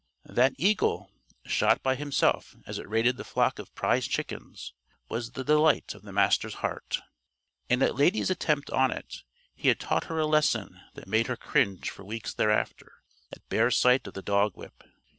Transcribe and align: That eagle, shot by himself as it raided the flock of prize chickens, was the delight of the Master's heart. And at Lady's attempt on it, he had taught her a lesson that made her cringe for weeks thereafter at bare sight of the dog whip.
That 0.25 0.55
eagle, 0.57 1.11
shot 1.45 1.83
by 1.83 1.93
himself 1.93 2.55
as 2.65 2.79
it 2.79 2.89
raided 2.89 3.17
the 3.17 3.23
flock 3.23 3.59
of 3.59 3.71
prize 3.75 4.07
chickens, 4.07 4.73
was 5.09 5.33
the 5.33 5.43
delight 5.43 5.93
of 5.93 6.01
the 6.01 6.11
Master's 6.11 6.55
heart. 6.65 7.01
And 7.69 7.83
at 7.83 7.95
Lady's 7.95 8.31
attempt 8.31 8.71
on 8.71 8.89
it, 8.89 9.21
he 9.53 9.67
had 9.67 9.79
taught 9.79 10.05
her 10.05 10.17
a 10.17 10.25
lesson 10.25 10.81
that 10.95 11.07
made 11.07 11.27
her 11.27 11.37
cringe 11.37 11.91
for 11.91 12.03
weeks 12.03 12.33
thereafter 12.33 12.93
at 13.31 13.47
bare 13.49 13.69
sight 13.69 14.07
of 14.07 14.15
the 14.15 14.23
dog 14.23 14.57
whip. 14.57 14.83